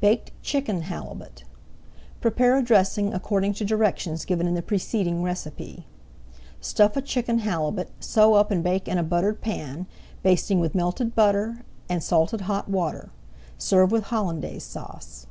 [0.00, 1.42] BAKED CHICKEN HALIBUT
[2.20, 5.88] Prepare a dressing according to directions given in the preceding recipe.
[6.60, 9.88] Stuff a chicken halibut, sew up and bake in a buttered pan,
[10.22, 13.10] basting with melted butter and salted hot water.
[13.58, 15.26] Serve with Hollandaise Sauce.